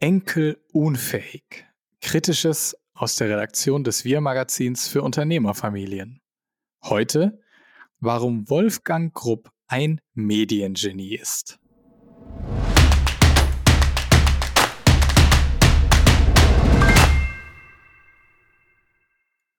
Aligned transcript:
Enkelunfähig. 0.00 1.66
Kritisches 2.00 2.76
aus 2.94 3.16
der 3.16 3.30
Redaktion 3.30 3.82
des 3.82 4.04
Wir-Magazins 4.04 4.86
für 4.86 5.02
Unternehmerfamilien. 5.02 6.20
Heute, 6.84 7.40
warum 7.98 8.48
Wolfgang 8.48 9.12
Grupp 9.12 9.50
ein 9.66 10.00
Mediengenie 10.14 11.16
ist. 11.16 11.58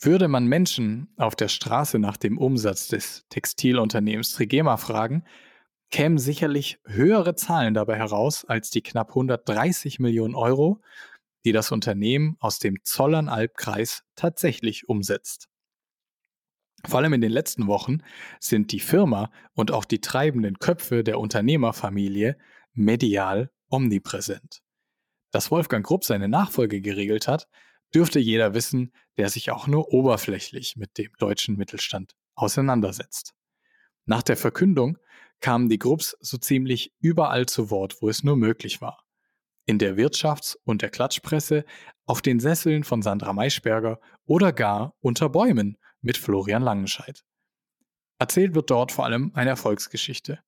Würde 0.00 0.28
man 0.28 0.46
Menschen 0.46 1.12
auf 1.18 1.36
der 1.36 1.48
Straße 1.48 1.98
nach 1.98 2.16
dem 2.16 2.38
Umsatz 2.38 2.88
des 2.88 3.26
Textilunternehmens 3.28 4.32
Trigema 4.32 4.78
fragen, 4.78 5.24
kämen 5.92 6.18
sicherlich 6.18 6.80
höhere 6.86 7.36
Zahlen 7.36 7.74
dabei 7.74 7.96
heraus 7.96 8.44
als 8.44 8.70
die 8.70 8.82
knapp 8.82 9.10
130 9.10 10.00
Millionen 10.00 10.34
Euro, 10.34 10.80
die 11.44 11.52
das 11.52 11.70
Unternehmen 11.70 12.36
aus 12.40 12.58
dem 12.58 12.82
Zollernalbkreis 12.82 14.02
tatsächlich 14.16 14.88
umsetzt. 14.88 15.48
Vor 16.84 16.98
allem 16.98 17.12
in 17.12 17.20
den 17.20 17.30
letzten 17.30 17.68
Wochen 17.68 17.98
sind 18.40 18.72
die 18.72 18.80
Firma 18.80 19.30
und 19.52 19.70
auch 19.70 19.84
die 19.84 20.00
treibenden 20.00 20.58
Köpfe 20.58 21.04
der 21.04 21.20
Unternehmerfamilie 21.20 22.36
medial 22.72 23.52
omnipräsent. 23.68 24.62
Dass 25.30 25.50
Wolfgang 25.50 25.86
Grupp 25.86 26.04
seine 26.04 26.28
Nachfolge 26.28 26.80
geregelt 26.80 27.28
hat, 27.28 27.48
dürfte 27.94 28.18
jeder 28.18 28.54
wissen, 28.54 28.92
der 29.18 29.28
sich 29.28 29.50
auch 29.50 29.66
nur 29.66 29.92
oberflächlich 29.92 30.76
mit 30.76 30.98
dem 30.98 31.12
deutschen 31.18 31.56
Mittelstand 31.56 32.14
auseinandersetzt. 32.34 33.34
Nach 34.06 34.22
der 34.22 34.36
Verkündung 34.36 34.98
kamen 35.42 35.68
die 35.68 35.78
Grupps 35.78 36.16
so 36.20 36.38
ziemlich 36.38 36.94
überall 37.00 37.44
zu 37.46 37.70
Wort, 37.70 38.00
wo 38.00 38.08
es 38.08 38.24
nur 38.24 38.36
möglich 38.36 38.80
war. 38.80 39.04
In 39.66 39.78
der 39.78 39.96
Wirtschafts- 39.96 40.56
und 40.64 40.80
der 40.80 40.90
Klatschpresse, 40.90 41.64
auf 42.06 42.22
den 42.22 42.40
Sesseln 42.40 42.84
von 42.84 43.02
Sandra 43.02 43.32
Maischberger 43.32 44.00
oder 44.24 44.52
gar 44.52 44.94
unter 45.00 45.28
Bäumen 45.28 45.76
mit 46.00 46.16
Florian 46.16 46.62
Langenscheidt. 46.62 47.24
Erzählt 48.18 48.54
wird 48.54 48.70
dort 48.70 48.92
vor 48.92 49.04
allem 49.04 49.32
eine 49.34 49.50
Erfolgsgeschichte. 49.50 50.40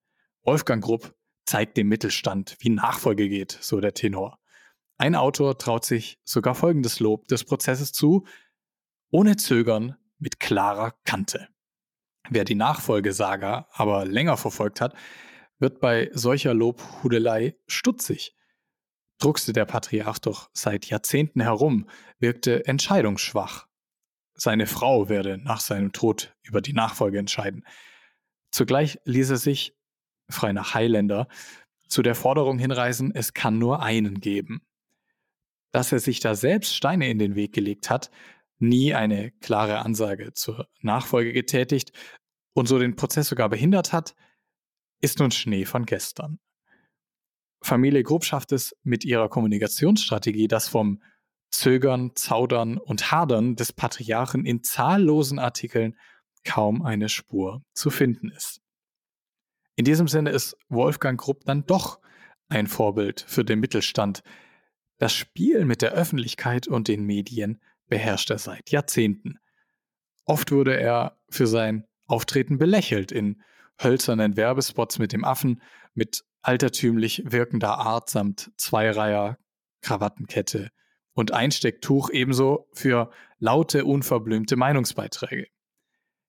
Wolfgang 0.43 0.83
Grupp 0.83 1.15
zeigt 1.45 1.77
dem 1.77 1.89
Mittelstand, 1.89 2.57
wie 2.61 2.71
Nachfolge 2.71 3.29
geht, 3.29 3.59
so 3.61 3.81
der 3.81 3.95
Tenor. 3.95 4.39
Ein 4.97 5.17
Autor 5.17 5.59
traut 5.59 5.85
sich 5.85 6.19
sogar 6.25 6.55
folgendes 6.55 7.01
Lob 7.01 7.27
des 7.29 7.45
Prozesses 7.45 7.93
zu, 7.93 8.25
ohne 9.11 9.37
Zögern, 9.37 9.97
mit 10.19 10.41
klarer 10.41 10.95
Kante. 11.05 11.49
Wer 12.31 12.45
die 12.45 12.55
Nachfolgesaga 12.55 13.69
aber 13.73 14.07
länger 14.07 14.37
verfolgt 14.37 14.81
hat, 14.81 14.95
wird 15.59 15.81
bei 15.81 16.11
solcher 16.13 16.55
Lobhudelei 16.55 17.57
stutzig. 17.67 18.35
Druckste 19.19 19.53
der 19.53 19.67
Patriarch 19.67 20.19
doch 20.19 20.51
seit 20.53 20.87
Jahrzehnten 20.87 21.41
herum, 21.41 21.89
wirkte 22.19 22.67
entscheidungsschwach. 22.67 23.67
Seine 24.35 24.67
Frau 24.67 25.09
werde 25.09 25.39
nach 25.39 25.61
seinem 25.61 25.93
Tod 25.93 26.35
über 26.43 26.61
die 26.61 26.73
Nachfolge 26.73 27.19
entscheiden. 27.19 27.65
Zugleich 28.51 28.99
ließ 29.05 29.31
er 29.31 29.37
sich, 29.37 29.77
frei 30.29 30.53
nach 30.53 30.75
Highlander, 30.75 31.29
zu 31.89 32.03
der 32.03 32.15
Forderung 32.15 32.59
hinreisen, 32.59 33.15
es 33.15 33.35
kann 33.35 33.59
nur 33.59 33.83
einen 33.83 34.21
geben. 34.21 34.63
Dass 35.71 35.93
er 35.93 36.01
sich 36.01 36.21
da 36.21 36.35
selbst 36.35 36.75
Steine 36.75 37.09
in 37.09 37.19
den 37.19 37.37
Weg 37.37 37.53
gelegt 37.53 37.91
hat, 37.91 38.11
nie 38.69 38.95
eine 38.95 39.31
klare 39.41 39.79
Ansage 39.81 40.33
zur 40.33 40.69
Nachfolge 40.81 41.33
getätigt 41.33 41.93
und 42.55 42.67
so 42.67 42.79
den 42.79 42.97
Prozess 42.97 43.29
sogar 43.29 43.49
behindert 43.49 43.93
hat, 43.93 44.15
ist 45.01 45.19
nun 45.19 45.31
Schnee 45.31 45.65
von 45.65 45.87
gestern. 45.87 46.39
Familie 47.63 48.03
Grupp 48.03 48.25
schafft 48.25 48.53
es 48.53 48.77
mit 48.83 49.05
ihrer 49.05 49.29
Kommunikationsstrategie, 49.29 50.49
das 50.49 50.69
vom 50.69 51.03
Zögern, 51.51 52.13
Zaudern 52.15 52.79
und 52.79 53.11
Hadern 53.11 53.57
des 53.57 53.73
Patriarchen 53.73 54.45
in 54.45 54.63
zahllosen 54.63 55.39
Artikeln 55.39 55.97
kaum 56.45 56.83
eine 56.83 57.09
Spur 57.09 57.63
zu 57.73 57.91
finden 57.91 58.31
ist. 58.31 58.61
In 59.77 59.85
diesem 59.85 60.09
Sinne 60.09 60.31
ist 60.31 60.57
Wolfgang 60.69 61.19
Grupp 61.19 61.45
dann 61.45 61.65
doch 61.65 62.01
ein 62.49 62.67
Vorbild 62.67 63.25
für 63.27 63.45
den 63.45 63.61
Mittelstand. 63.61 64.23
Das 64.99 65.15
Spiel 65.15 65.65
mit 65.65 65.83
der 65.83 65.93
Öffentlichkeit 65.93 66.69
und 66.69 66.89
den 66.89 67.05
Medien 67.05 67.61
beherrscht 67.89 68.31
er 68.31 68.39
seit 68.39 68.71
Jahrzehnten. 68.71 69.39
Oft 70.25 70.53
wurde 70.53 70.79
er 70.79 71.19
für 71.29 71.47
sein 71.47 71.87
Auftreten 72.07 72.59
belächelt 72.59 73.13
in 73.13 73.43
hölzernen 73.83 74.37
Werbespots 74.37 74.99
mit 74.99 75.13
dem 75.13 75.25
Affen, 75.25 75.63
mit 75.95 76.25
altertümlich 76.43 77.23
wirkender 77.27 77.79
Art 77.79 78.11
samt 78.11 78.51
Zweireiher, 78.57 79.39
Krawattenkette 79.81 80.71
und 81.15 81.33
Einstecktuch 81.33 82.11
ebenso 82.11 82.69
für 82.73 83.11
laute, 83.39 83.85
unverblümte 83.85 84.57
Meinungsbeiträge. 84.57 85.47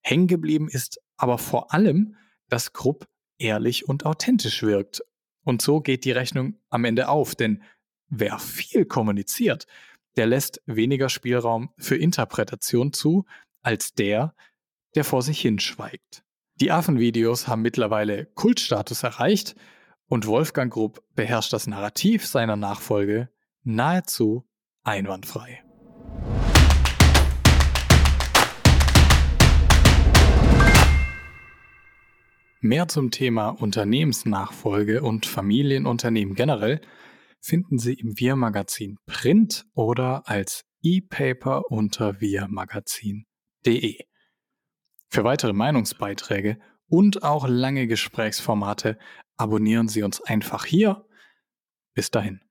Hängen 0.01 0.27
geblieben 0.27 0.67
ist 0.69 0.99
aber 1.17 1.38
vor 1.38 1.73
allem, 1.73 2.15
dass 2.49 2.73
Krupp 2.73 3.07
ehrlich 3.38 3.88
und 3.88 4.05
authentisch 4.05 4.61
wirkt. 4.63 5.01
Und 5.44 5.61
so 5.61 5.81
geht 5.81 6.05
die 6.05 6.11
Rechnung 6.11 6.59
am 6.69 6.85
Ende 6.85 7.09
auf, 7.09 7.35
denn 7.35 7.63
wer 8.07 8.39
viel 8.39 8.85
kommuniziert, 8.85 9.65
der 10.17 10.27
lässt 10.27 10.61
weniger 10.65 11.09
Spielraum 11.09 11.69
für 11.77 11.95
Interpretation 11.95 12.93
zu, 12.93 13.25
als 13.61 13.93
der, 13.93 14.33
der 14.95 15.03
vor 15.03 15.21
sich 15.21 15.41
hinschweigt. 15.41 16.23
Die 16.55 16.71
Affenvideos 16.71 17.47
haben 17.47 17.61
mittlerweile 17.61 18.27
Kultstatus 18.27 19.03
erreicht 19.03 19.55
und 20.07 20.25
Wolfgang 20.25 20.71
Grupp 20.71 21.03
beherrscht 21.15 21.51
das 21.51 21.67
Narrativ 21.67 22.25
seiner 22.25 22.55
Nachfolge 22.55 23.29
nahezu 23.63 24.47
einwandfrei. 24.83 25.61
Mehr 32.61 32.87
zum 32.87 33.11
Thema 33.11 33.49
Unternehmensnachfolge 33.49 35.03
und 35.03 35.25
Familienunternehmen 35.25 36.35
generell 36.35 36.81
finden 37.45 37.78
Sie 37.78 37.94
im 37.94 38.17
Wir-Magazin 38.19 38.97
Print 39.06 39.66
oder 39.73 40.28
als 40.28 40.66
E-Paper 40.81 41.72
unter 41.72 42.19
wirmagazin.de. 42.19 44.00
Für 45.09 45.23
weitere 45.23 45.53
Meinungsbeiträge 45.53 46.57
und 46.88 47.23
auch 47.23 47.47
lange 47.47 47.88
Gesprächsformate 47.88 48.97
abonnieren 49.38 49.88
Sie 49.88 50.03
uns 50.03 50.22
einfach 50.22 50.66
hier. 50.66 51.06
Bis 51.94 52.11
dahin. 52.11 52.44